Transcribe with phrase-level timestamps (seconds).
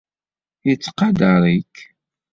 [0.67, 1.75] Yettqadar-ik.